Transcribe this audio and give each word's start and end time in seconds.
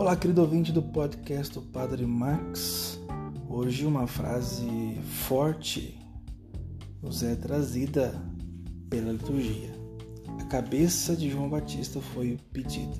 Olá, 0.00 0.16
querido 0.16 0.40
ouvinte 0.40 0.72
do 0.72 0.80
podcast 0.82 1.52
do 1.52 1.60
Padre 1.60 2.06
Max. 2.06 2.98
Hoje 3.50 3.84
uma 3.84 4.06
frase 4.06 4.94
forte 5.26 5.98
nos 7.02 7.22
é 7.22 7.36
trazida 7.36 8.10
pela 8.88 9.12
liturgia. 9.12 9.68
A 10.40 10.44
cabeça 10.46 11.14
de 11.14 11.28
João 11.28 11.50
Batista 11.50 12.00
foi 12.00 12.38
pedida. 12.50 12.96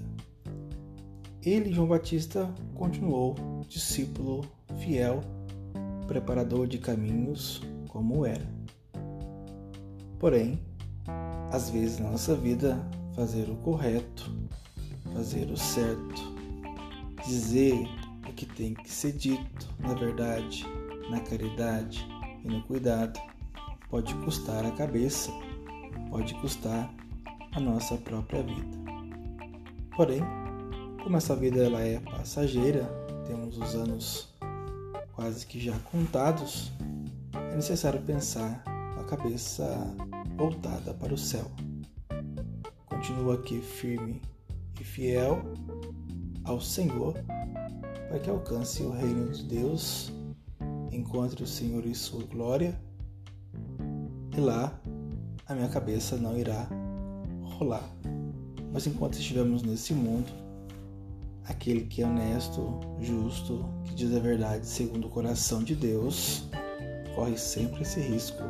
Ele, 1.43 1.73
João 1.73 1.89
Batista, 1.89 2.53
continuou 2.75 3.65
discípulo 3.67 4.45
fiel, 4.79 5.23
preparador 6.07 6.67
de 6.67 6.77
caminhos 6.77 7.63
como 7.89 8.27
era. 8.27 8.47
Porém, 10.19 10.61
às 11.51 11.71
vezes 11.71 11.99
na 11.99 12.11
nossa 12.11 12.37
vida, 12.37 12.77
fazer 13.17 13.49
o 13.49 13.57
correto, 13.57 14.31
fazer 15.15 15.51
o 15.51 15.57
certo, 15.57 16.40
dizer 17.25 17.89
o 18.29 18.33
que 18.33 18.47
tem 18.47 18.75
que 18.75 18.91
ser 18.91 19.13
dito 19.13 19.69
na 19.79 19.95
verdade, 19.95 20.67
na 21.09 21.21
caridade 21.21 22.07
e 22.45 22.49
no 22.49 22.63
cuidado 22.63 23.21
pode 23.89 24.15
custar 24.17 24.65
a 24.65 24.71
cabeça, 24.71 25.33
pode 26.11 26.35
custar 26.35 26.93
a 27.53 27.61
nossa 27.61 27.97
própria 27.97 28.43
vida. 28.43 28.79
Porém, 29.97 30.23
como 31.03 31.17
essa 31.17 31.35
vida 31.35 31.65
ela 31.65 31.81
é 31.81 31.99
passageira, 32.01 32.85
temos 33.27 33.59
os 33.59 33.75
anos 33.75 34.29
quase 35.15 35.45
que 35.47 35.59
já 35.59 35.77
contados, 35.81 36.73
é 37.35 37.57
necessário 37.57 38.01
pensar 38.03 38.63
com 38.65 39.01
a 39.01 39.05
cabeça 39.05 39.67
voltada 40.37 40.95
para 40.95 41.13
o 41.13 41.19
céu. 41.19 41.51
Continua 42.87 43.35
aqui 43.35 43.61
firme 43.61 44.21
e 44.81 44.85
fiel 44.85 45.43
ao 46.51 46.61
Senhor, 46.61 47.15
para 48.09 48.19
que 48.19 48.29
alcance 48.29 48.83
o 48.83 48.91
reino 48.91 49.31
de 49.31 49.45
Deus, 49.45 50.13
encontre 50.91 51.45
o 51.45 51.47
Senhor 51.47 51.87
em 51.87 51.95
sua 51.95 52.25
glória, 52.25 52.79
e 54.37 54.41
lá 54.41 54.79
a 55.47 55.55
minha 55.55 55.69
cabeça 55.69 56.17
não 56.17 56.37
irá 56.37 56.69
rolar. 57.43 57.89
Mas 58.73 58.87
enquanto 58.87 59.15
estivermos 59.15 59.63
nesse 59.63 59.95
mundo, 59.95 60.33
aquele 61.45 61.83
que 61.83 62.03
é 62.03 62.07
honesto, 62.07 62.81
justo, 63.01 63.65
que 63.85 63.95
diz 63.95 64.15
a 64.15 64.19
verdade 64.19 64.67
segundo 64.67 65.07
o 65.07 65.11
coração 65.11 65.63
de 65.63 65.77
Deus, 65.77 66.49
corre 67.15 67.37
sempre 67.37 67.83
esse 67.83 68.01
risco 68.01 68.43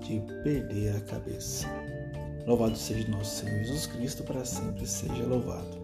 de 0.00 0.20
perder 0.42 0.96
a 0.96 1.00
cabeça. 1.00 1.66
Louvado 2.46 2.76
seja 2.76 3.08
nosso 3.08 3.44
Senhor 3.44 3.58
Jesus 3.64 3.86
Cristo, 3.86 4.22
para 4.22 4.44
sempre 4.44 4.86
seja 4.86 5.24
louvado. 5.24 5.82